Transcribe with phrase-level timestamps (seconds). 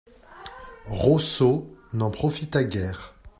[0.87, 3.13] Rosso n'en profita guère.